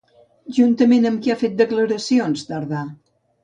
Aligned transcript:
Juntament 0.57 1.05
amb 1.11 1.21
qui 1.27 1.35
ha 1.35 1.37
fet 1.43 1.53
les 1.53 1.61
declaracions 1.61 2.51
Tardà? 2.51 2.87